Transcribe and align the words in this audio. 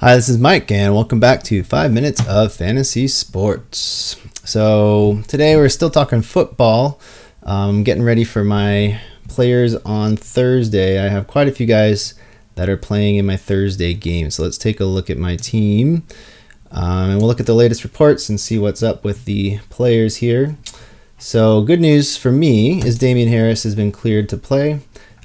Hi, 0.00 0.14
this 0.14 0.28
is 0.28 0.38
Mike, 0.38 0.70
and 0.70 0.94
welcome 0.94 1.18
back 1.18 1.42
to 1.42 1.64
5 1.64 1.92
Minutes 1.92 2.24
of 2.28 2.52
Fantasy 2.52 3.08
Sports. 3.08 4.14
So, 4.44 5.24
today 5.26 5.56
we're 5.56 5.68
still 5.68 5.90
talking 5.90 6.22
football. 6.22 7.00
I'm 7.42 7.82
getting 7.82 8.04
ready 8.04 8.22
for 8.22 8.44
my 8.44 9.00
players 9.26 9.74
on 9.74 10.14
Thursday. 10.16 11.04
I 11.04 11.08
have 11.08 11.26
quite 11.26 11.48
a 11.48 11.50
few 11.52 11.66
guys 11.66 12.14
that 12.54 12.68
are 12.68 12.76
playing 12.76 13.16
in 13.16 13.26
my 13.26 13.36
Thursday 13.36 13.92
game. 13.92 14.30
So, 14.30 14.44
let's 14.44 14.56
take 14.56 14.78
a 14.78 14.84
look 14.84 15.10
at 15.10 15.18
my 15.18 15.34
team. 15.34 16.04
Um, 16.70 17.10
and 17.10 17.18
we'll 17.18 17.26
look 17.26 17.40
at 17.40 17.46
the 17.46 17.54
latest 17.54 17.82
reports 17.82 18.28
and 18.28 18.38
see 18.38 18.56
what's 18.56 18.84
up 18.84 19.02
with 19.02 19.24
the 19.24 19.58
players 19.68 20.18
here. 20.18 20.56
So, 21.18 21.62
good 21.62 21.80
news 21.80 22.16
for 22.16 22.30
me 22.30 22.80
is 22.84 22.98
Damien 23.00 23.30
Harris 23.30 23.64
has 23.64 23.74
been 23.74 23.90
cleared 23.90 24.28
to 24.28 24.36
play. 24.36 24.78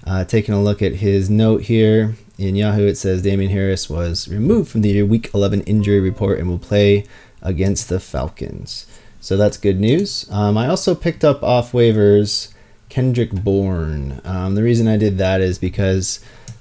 Uh, 0.03 0.25
taking 0.25 0.55
a 0.55 0.63
look 0.63 0.81
at 0.81 0.95
his 0.95 1.29
note 1.29 1.61
here, 1.61 2.15
in 2.37 2.55
Yahoo, 2.55 2.87
it 2.87 2.97
says 2.97 3.21
Damien 3.21 3.51
Harris 3.51 3.89
was 3.89 4.27
removed 4.27 4.71
from 4.71 4.81
the 4.81 5.03
Week 5.03 5.29
11 5.33 5.61
injury 5.61 5.99
report 5.99 6.39
and 6.39 6.49
will 6.49 6.59
play 6.59 7.05
against 7.41 7.89
the 7.89 7.99
Falcons. 7.99 8.85
So 9.21 9.37
that's 9.37 9.57
good 9.57 9.79
news. 9.79 10.27
Um, 10.31 10.57
I 10.57 10.67
also 10.67 10.95
picked 10.95 11.23
up 11.23 11.43
off 11.43 11.71
waivers 11.71 12.53
Kendrick 12.89 13.31
Bourne. 13.31 14.21
Um, 14.23 14.55
the 14.55 14.63
reason 14.63 14.87
I 14.87 14.97
did 14.97 15.17
that 15.17 15.41
is 15.41 15.57
because 15.57 16.19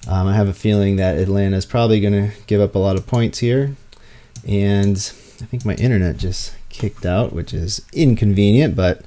um, 0.09 0.27
I 0.27 0.35
have 0.35 0.48
a 0.48 0.55
feeling 0.55 0.97
that 0.97 1.17
Atlanta 1.17 1.57
is 1.57 1.67
probably 1.67 2.01
going 2.01 2.12
to 2.12 2.37
give 2.47 2.61
up 2.61 2.75
a 2.75 2.79
lot 2.79 2.97
of 2.97 3.07
points 3.07 3.39
here. 3.39 3.77
And 4.47 4.97
I 5.41 5.45
think 5.45 5.65
my 5.65 5.75
internet 5.75 6.17
just 6.17 6.55
kicked 6.69 7.05
out, 7.05 7.33
which 7.33 7.53
is 7.53 7.84
inconvenient, 7.93 8.77
but 8.77 9.03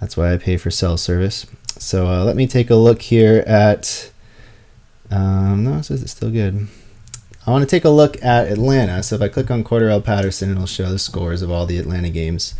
that's 0.00 0.16
why 0.16 0.32
I 0.32 0.36
pay 0.36 0.56
for 0.56 0.70
cell 0.70 0.96
service. 0.96 1.46
So 1.78 2.06
uh, 2.06 2.24
let 2.24 2.36
me 2.36 2.46
take 2.46 2.70
a 2.70 2.74
look 2.74 3.02
here 3.02 3.44
at 3.46 4.10
um, 5.10 5.64
no, 5.64 5.78
it 5.78 5.84
says 5.84 6.02
it's 6.02 6.12
still 6.12 6.30
good. 6.30 6.68
I 7.46 7.50
want 7.50 7.62
to 7.62 7.70
take 7.70 7.84
a 7.84 7.90
look 7.90 8.22
at 8.22 8.48
Atlanta. 8.48 9.02
So 9.02 9.16
if 9.16 9.22
I 9.22 9.28
click 9.28 9.50
on 9.50 9.64
Cordarrelle 9.64 10.04
Patterson, 10.04 10.50
it'll 10.50 10.66
show 10.66 10.90
the 10.90 10.98
scores 10.98 11.40
of 11.40 11.50
all 11.50 11.64
the 11.64 11.78
Atlanta 11.78 12.10
games. 12.10 12.54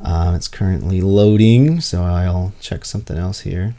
Um, 0.00 0.34
it's 0.34 0.48
currently 0.48 1.00
loading, 1.00 1.80
so 1.80 2.02
I'll 2.02 2.52
check 2.60 2.84
something 2.84 3.16
else 3.16 3.40
here. 3.40 3.76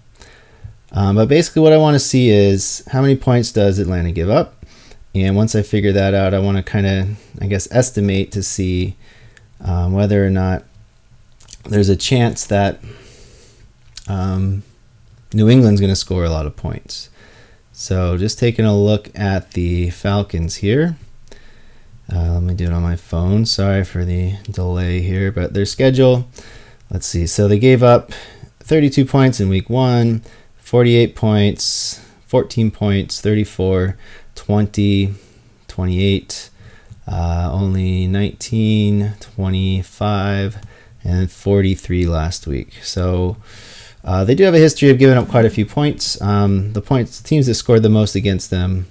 Um, 0.92 1.18
but 1.18 1.28
basically, 1.28 1.62
what 1.62 1.74
I 1.74 1.78
want 1.78 1.96
to 1.96 2.00
see 2.00 2.30
is 2.30 2.84
how 2.92 3.02
many 3.02 3.18
points 3.18 3.52
does 3.52 3.80
Atlanta 3.80 4.12
give 4.12 4.30
up? 4.30 4.66
And 5.14 5.36
once 5.36 5.56
I 5.56 5.62
figure 5.62 5.92
that 5.92 6.14
out, 6.14 6.34
I 6.34 6.40
want 6.40 6.58
to 6.58 6.64
kind 6.64 6.86
of, 6.86 7.20
I 7.42 7.48
guess, 7.48 7.68
estimate 7.72 8.32
to 8.32 8.42
see 8.42 8.96
um, 9.62 9.94
whether 9.94 10.26
or 10.26 10.30
not 10.30 10.64
there's 11.64 11.90
a 11.90 11.96
chance 11.96 12.46
that 12.46 12.80
um, 14.08 14.64
New 15.34 15.50
England's 15.50 15.82
going 15.82 15.92
to 15.92 15.96
score 15.96 16.24
a 16.24 16.30
lot 16.30 16.46
of 16.46 16.56
points. 16.56 17.10
So 17.78 18.16
just 18.16 18.40
taking 18.40 18.64
a 18.64 18.74
look 18.74 19.10
at 19.14 19.52
the 19.52 19.90
Falcons 19.90 20.56
here. 20.56 20.96
Uh, 22.10 22.36
let 22.36 22.44
me 22.44 22.54
do 22.54 22.68
it 22.68 22.72
on 22.72 22.82
my 22.82 22.96
phone. 22.96 23.46
Sorry 23.46 23.84
for 23.84 24.06
the 24.06 24.38
delay 24.50 25.02
here, 25.02 25.30
but 25.30 25.54
their 25.54 25.66
schedule, 25.66 26.26
let's 26.90 27.06
see. 27.06 27.28
So 27.28 27.50
they 27.50 27.60
gave 27.60 27.84
up 27.84 28.14
32 28.62 29.04
points 29.04 29.42
in 29.42 29.50
week 29.50 29.70
one, 29.70 30.22
48 30.56 31.18
points, 31.18 32.00
14 32.28 32.72
points, 32.72 33.20
34, 33.20 33.98
20, 34.36 35.14
28, 35.68 36.50
uh, 37.10 37.50
only 37.52 38.08
19, 38.08 39.16
25, 39.20 40.58
and 41.04 41.30
43 41.30 42.06
last 42.06 42.48
week. 42.48 42.76
So 42.84 43.36
uh, 44.06 44.24
they 44.24 44.36
do 44.36 44.44
have 44.44 44.54
a 44.54 44.60
history 44.60 44.92
of 44.92 45.00
giving 45.00 45.18
up 45.18 45.28
quite 45.28 45.46
a 45.46 45.50
few 45.50 45.66
points. 45.66 46.22
Um, 46.22 46.74
the 46.74 46.82
points 46.82 47.20
the 47.20 47.28
teams 47.28 47.48
that 47.48 47.56
scored 47.56 47.82
the 47.82 47.90
most 47.90 48.16
against 48.16 48.52
them. 48.52 48.86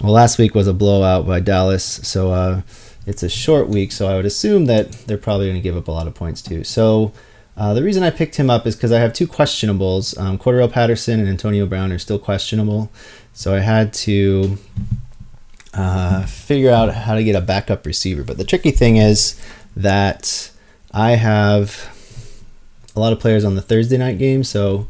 Well, 0.00 0.12
last 0.12 0.38
week 0.38 0.54
was 0.54 0.68
a 0.68 0.72
blowout 0.72 1.26
by 1.26 1.40
Dallas, 1.40 1.84
so 1.84 2.30
uh, 2.30 2.62
it's 3.06 3.24
a 3.24 3.28
short 3.28 3.68
week. 3.68 3.90
So 3.90 4.06
I 4.06 4.14
would 4.14 4.24
assume 4.24 4.66
that 4.66 4.92
they're 4.92 5.18
probably 5.18 5.46
going 5.46 5.56
to 5.56 5.62
give 5.62 5.76
up 5.76 5.88
a 5.88 5.90
lot 5.90 6.06
of 6.06 6.14
points 6.14 6.40
too. 6.40 6.62
So 6.62 7.12
uh, 7.56 7.74
the 7.74 7.82
reason 7.82 8.04
I 8.04 8.10
picked 8.10 8.36
him 8.36 8.48
up 8.48 8.68
is 8.68 8.76
because 8.76 8.92
I 8.92 9.00
have 9.00 9.12
two 9.12 9.26
questionables. 9.26 10.16
Um, 10.16 10.38
Cordarrelle 10.38 10.70
Patterson 10.70 11.18
and 11.18 11.28
Antonio 11.28 11.66
Brown 11.66 11.90
are 11.90 11.98
still 11.98 12.20
questionable, 12.20 12.92
so 13.32 13.52
I 13.52 13.58
had 13.58 13.92
to 13.94 14.58
uh, 15.74 16.24
figure 16.26 16.70
out 16.70 16.94
how 16.94 17.14
to 17.14 17.24
get 17.24 17.34
a 17.34 17.40
backup 17.40 17.84
receiver. 17.84 18.22
But 18.22 18.36
the 18.36 18.44
tricky 18.44 18.70
thing 18.70 18.96
is 18.96 19.40
that 19.74 20.52
I 20.92 21.12
have 21.12 21.97
a 22.98 23.00
lot 23.00 23.12
of 23.12 23.20
players 23.20 23.44
on 23.44 23.54
the 23.54 23.62
Thursday 23.62 23.96
night 23.96 24.18
game. 24.18 24.44
So 24.44 24.88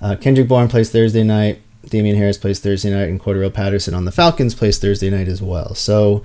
uh, 0.00 0.16
Kendrick 0.20 0.48
Bourne 0.48 0.68
plays 0.68 0.90
Thursday 0.90 1.24
night. 1.24 1.60
Damien 1.88 2.16
Harris 2.16 2.38
plays 2.38 2.60
Thursday 2.60 2.90
night, 2.90 3.08
and 3.08 3.20
Cordarrelle 3.20 3.52
Patterson 3.52 3.94
on 3.94 4.04
the 4.04 4.12
Falcons 4.12 4.54
plays 4.54 4.78
Thursday 4.78 5.10
night 5.10 5.28
as 5.28 5.42
well. 5.42 5.74
So 5.74 6.22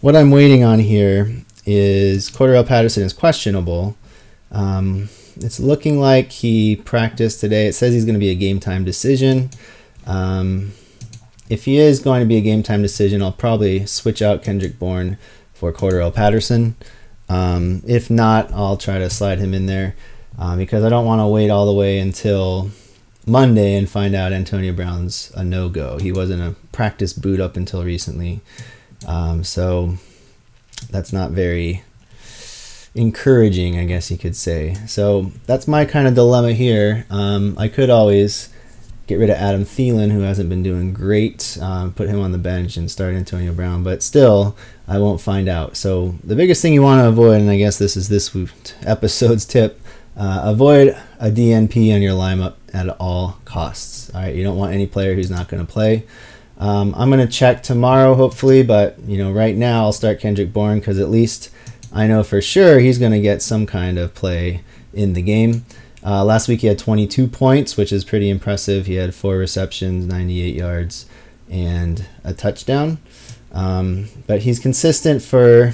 what 0.00 0.16
I'm 0.16 0.30
waiting 0.30 0.64
on 0.64 0.80
here 0.80 1.32
is 1.66 2.30
Cordarrelle 2.30 2.66
Patterson 2.66 3.02
is 3.02 3.12
questionable. 3.12 3.96
Um, 4.50 5.08
it's 5.36 5.60
looking 5.60 6.00
like 6.00 6.32
he 6.32 6.76
practiced 6.76 7.40
today. 7.40 7.66
It 7.66 7.74
says 7.74 7.92
he's 7.92 8.04
going 8.04 8.14
to 8.14 8.20
be 8.20 8.30
a 8.30 8.34
game 8.34 8.60
time 8.60 8.84
decision. 8.84 9.50
Um, 10.06 10.72
if 11.48 11.66
he 11.66 11.78
is 11.78 12.00
going 12.00 12.20
to 12.20 12.26
be 12.26 12.36
a 12.36 12.40
game 12.40 12.62
time 12.62 12.82
decision, 12.82 13.22
I'll 13.22 13.32
probably 13.32 13.86
switch 13.86 14.22
out 14.22 14.42
Kendrick 14.42 14.78
Bourne 14.78 15.18
for 15.52 15.72
Cordarrelle 15.72 16.14
Patterson. 16.14 16.76
Um, 17.28 17.82
if 17.86 18.10
not, 18.10 18.52
I'll 18.52 18.76
try 18.76 18.98
to 18.98 19.10
slide 19.10 19.38
him 19.38 19.54
in 19.54 19.66
there 19.66 19.94
um, 20.38 20.58
because 20.58 20.84
I 20.84 20.88
don't 20.88 21.06
want 21.06 21.20
to 21.20 21.26
wait 21.26 21.50
all 21.50 21.66
the 21.66 21.72
way 21.72 21.98
until 21.98 22.70
Monday 23.26 23.76
and 23.76 23.88
find 23.88 24.14
out 24.14 24.32
Antonio 24.32 24.72
Brown's 24.72 25.32
a 25.34 25.44
no 25.44 25.68
go. 25.68 25.98
He 25.98 26.12
wasn't 26.12 26.42
a 26.42 26.54
practice 26.72 27.12
boot 27.12 27.40
up 27.40 27.56
until 27.56 27.84
recently. 27.84 28.40
Um, 29.06 29.44
so 29.44 29.96
that's 30.90 31.12
not 31.12 31.30
very 31.30 31.82
encouraging, 32.94 33.78
I 33.78 33.84
guess 33.84 34.10
you 34.10 34.18
could 34.18 34.36
say. 34.36 34.74
So 34.86 35.32
that's 35.46 35.66
my 35.66 35.84
kind 35.84 36.06
of 36.06 36.14
dilemma 36.14 36.52
here. 36.52 37.06
Um, 37.10 37.56
I 37.58 37.68
could 37.68 37.90
always 37.90 38.50
get 39.06 39.16
rid 39.16 39.30
of 39.30 39.36
Adam 39.36 39.64
Thielen, 39.64 40.10
who 40.10 40.20
hasn't 40.20 40.48
been 40.48 40.62
doing 40.62 40.94
great, 40.94 41.58
um, 41.60 41.92
put 41.92 42.08
him 42.08 42.20
on 42.20 42.32
the 42.32 42.38
bench 42.38 42.76
and 42.76 42.90
start 42.90 43.14
Antonio 43.14 43.52
Brown, 43.52 43.82
but 43.82 44.02
still, 44.02 44.56
I 44.88 44.98
won't 44.98 45.20
find 45.20 45.48
out. 45.48 45.76
So 45.76 46.14
the 46.24 46.36
biggest 46.36 46.62
thing 46.62 46.72
you 46.72 46.82
want 46.82 47.02
to 47.02 47.08
avoid, 47.08 47.40
and 47.40 47.50
I 47.50 47.58
guess 47.58 47.78
this 47.78 47.96
is 47.96 48.08
this 48.08 48.34
episode's 48.86 49.44
tip, 49.44 49.80
uh, 50.16 50.42
avoid 50.44 50.96
a 51.18 51.30
DNP 51.30 51.94
on 51.94 52.02
your 52.02 52.12
lineup 52.12 52.54
at 52.72 52.88
all 53.00 53.38
costs. 53.44 54.14
All 54.14 54.22
right, 54.22 54.34
you 54.34 54.44
don't 54.44 54.56
want 54.56 54.72
any 54.72 54.86
player 54.86 55.14
who's 55.14 55.30
not 55.30 55.48
going 55.48 55.64
to 55.64 55.70
play. 55.70 56.04
Um, 56.58 56.94
I'm 56.96 57.10
going 57.10 57.26
to 57.26 57.32
check 57.32 57.62
tomorrow, 57.62 58.14
hopefully, 58.14 58.62
but 58.62 58.98
you 59.00 59.18
know, 59.18 59.32
right 59.32 59.56
now 59.56 59.84
I'll 59.84 59.92
start 59.92 60.20
Kendrick 60.20 60.52
Bourne 60.52 60.78
because 60.78 60.98
at 60.98 61.10
least 61.10 61.50
I 61.92 62.06
know 62.06 62.22
for 62.22 62.40
sure 62.40 62.78
he's 62.78 62.98
going 62.98 63.12
to 63.12 63.20
get 63.20 63.42
some 63.42 63.66
kind 63.66 63.98
of 63.98 64.14
play 64.14 64.62
in 64.92 65.14
the 65.14 65.22
game. 65.22 65.64
Uh, 66.04 66.24
last 66.24 66.48
week 66.48 66.60
he 66.60 66.66
had 66.66 66.78
22 66.78 67.26
points, 67.28 67.76
which 67.76 67.92
is 67.92 68.04
pretty 68.04 68.28
impressive. 68.28 68.86
He 68.86 68.94
had 68.94 69.14
four 69.14 69.36
receptions, 69.36 70.06
98 70.06 70.54
yards, 70.54 71.06
and 71.50 72.04
a 72.22 72.34
touchdown. 72.34 72.98
Um, 73.52 74.06
but 74.26 74.42
he's 74.42 74.58
consistent 74.58 75.22
for 75.22 75.72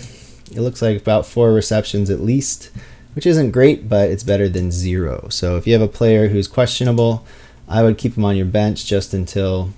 it 0.53 0.59
looks 0.61 0.83
like 0.83 1.01
about 1.01 1.27
four 1.27 1.53
receptions 1.53 2.11
at 2.11 2.21
least 2.21 2.71
which 3.21 3.27
isn't 3.27 3.51
great, 3.51 3.87
but 3.87 4.09
it's 4.09 4.23
better 4.23 4.49
than 4.49 4.71
zero. 4.71 5.29
So 5.29 5.59
if 5.59 5.67
you 5.67 5.75
have 5.75 5.83
a 5.83 5.89
player 5.89 6.29
who's 6.29 6.49
questionable, 6.49 7.23
I 7.69 7.83
would 7.83 7.99
keep 7.99 8.17
him 8.17 8.25
on 8.25 8.35
your 8.35 8.47
bench 8.47 8.87
just 8.87 9.13
until 9.13 9.75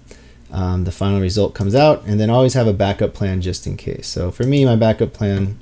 um, 0.53 0.85
the 0.85 0.93
final 0.93 1.21
result 1.21 1.53
comes 1.53 1.75
out, 1.75 2.05
and 2.07 2.21
then 2.21 2.31
always 2.31 2.55
have 2.55 2.69
a 2.69 2.73
backup 2.73 3.15
plan 3.15 3.41
just 3.41 3.67
in 3.67 3.77
case. 3.77 4.07
So 4.07 4.31
for 4.31 4.45
me, 4.45 4.65
my 4.65 4.77
backup 4.77 5.13
plan 5.13 5.61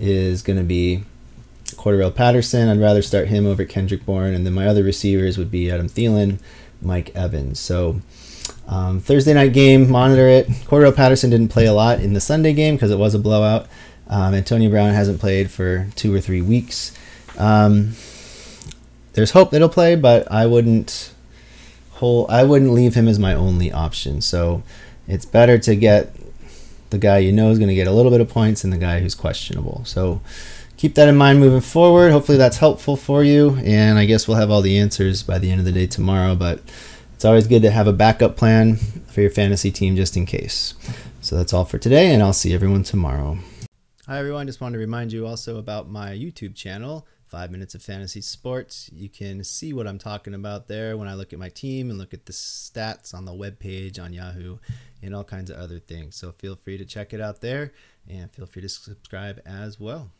is 0.00 0.42
going 0.42 0.58
to 0.58 0.64
be 0.64 1.04
Cordarrelle 1.76 2.12
Patterson. 2.12 2.68
I'd 2.68 2.80
rather 2.80 3.00
start 3.00 3.28
him 3.28 3.46
over 3.46 3.64
Kendrick 3.64 4.04
Bourne, 4.04 4.34
and 4.34 4.44
then 4.44 4.52
my 4.52 4.66
other 4.66 4.82
receivers 4.82 5.38
would 5.38 5.52
be 5.52 5.70
Adam 5.70 5.88
Thielen, 5.88 6.40
Mike 6.82 7.14
Evans. 7.14 7.60
So 7.60 8.00
um, 8.66 8.98
Thursday 8.98 9.34
night 9.34 9.52
game, 9.52 9.88
monitor 9.88 10.26
it. 10.26 10.48
Cordarrelle 10.48 10.96
Patterson 10.96 11.30
didn't 11.30 11.52
play 11.52 11.66
a 11.66 11.72
lot 11.72 12.00
in 12.00 12.14
the 12.14 12.20
Sunday 12.20 12.54
game 12.54 12.74
because 12.74 12.90
it 12.90 12.98
was 12.98 13.14
a 13.14 13.20
blowout. 13.20 13.68
Um, 14.08 14.34
Antonio 14.34 14.70
Brown 14.70 14.94
hasn't 14.94 15.20
played 15.20 15.50
for 15.50 15.88
two 15.94 16.14
or 16.14 16.20
three 16.20 16.40
weeks. 16.40 16.92
Um, 17.36 17.92
there's 19.12 19.32
hope 19.32 19.50
that 19.50 19.58
he'll 19.58 19.68
play, 19.68 19.96
but 19.96 20.30
I 20.30 20.46
wouldn't 20.46 21.12
whole 21.92 22.26
I 22.28 22.44
wouldn't 22.44 22.72
leave 22.72 22.94
him 22.94 23.08
as 23.08 23.18
my 23.18 23.34
only 23.34 23.72
option. 23.72 24.20
So 24.20 24.62
it's 25.06 25.24
better 25.24 25.58
to 25.58 25.76
get 25.76 26.14
the 26.90 26.98
guy 26.98 27.18
you 27.18 27.32
know 27.32 27.50
is 27.50 27.58
going 27.58 27.68
to 27.68 27.74
get 27.74 27.86
a 27.86 27.92
little 27.92 28.10
bit 28.10 28.20
of 28.20 28.28
points 28.28 28.62
than 28.62 28.70
the 28.70 28.78
guy 28.78 29.00
who's 29.00 29.14
questionable. 29.14 29.82
So 29.84 30.20
keep 30.76 30.94
that 30.94 31.08
in 31.08 31.16
mind 31.16 31.40
moving 31.40 31.60
forward. 31.60 32.12
Hopefully 32.12 32.38
that's 32.38 32.58
helpful 32.58 32.96
for 32.96 33.22
you. 33.22 33.56
And 33.64 33.98
I 33.98 34.04
guess 34.04 34.26
we'll 34.26 34.38
have 34.38 34.50
all 34.50 34.62
the 34.62 34.78
answers 34.78 35.22
by 35.22 35.38
the 35.38 35.50
end 35.50 35.58
of 35.58 35.66
the 35.66 35.72
day 35.72 35.86
tomorrow. 35.86 36.34
But 36.34 36.60
it's 37.14 37.24
always 37.24 37.46
good 37.46 37.62
to 37.62 37.70
have 37.70 37.88
a 37.88 37.92
backup 37.92 38.36
plan 38.36 38.76
for 38.76 39.20
your 39.20 39.30
fantasy 39.30 39.70
team 39.70 39.96
just 39.96 40.16
in 40.16 40.24
case. 40.24 40.74
So 41.20 41.36
that's 41.36 41.52
all 41.52 41.64
for 41.64 41.78
today, 41.78 42.14
and 42.14 42.22
I'll 42.22 42.32
see 42.32 42.54
everyone 42.54 42.84
tomorrow. 42.84 43.38
Hi, 44.08 44.18
everyone. 44.20 44.46
Just 44.46 44.62
wanted 44.62 44.78
to 44.78 44.80
remind 44.80 45.12
you 45.12 45.26
also 45.26 45.58
about 45.58 45.90
my 45.90 46.12
YouTube 46.12 46.54
channel, 46.54 47.06
Five 47.26 47.50
Minutes 47.50 47.74
of 47.74 47.82
Fantasy 47.82 48.22
Sports. 48.22 48.88
You 48.90 49.10
can 49.10 49.44
see 49.44 49.74
what 49.74 49.86
I'm 49.86 49.98
talking 49.98 50.32
about 50.32 50.66
there 50.66 50.96
when 50.96 51.06
I 51.06 51.12
look 51.12 51.34
at 51.34 51.38
my 51.38 51.50
team 51.50 51.90
and 51.90 51.98
look 51.98 52.14
at 52.14 52.24
the 52.24 52.32
stats 52.32 53.12
on 53.12 53.26
the 53.26 53.34
web 53.34 53.58
page 53.58 53.98
on 53.98 54.14
Yahoo 54.14 54.56
and 55.02 55.14
all 55.14 55.24
kinds 55.24 55.50
of 55.50 55.58
other 55.58 55.78
things. 55.78 56.16
So 56.16 56.32
feel 56.32 56.56
free 56.56 56.78
to 56.78 56.86
check 56.86 57.12
it 57.12 57.20
out 57.20 57.42
there 57.42 57.74
and 58.08 58.32
feel 58.32 58.46
free 58.46 58.62
to 58.62 58.68
subscribe 58.70 59.42
as 59.44 59.78
well. 59.78 60.10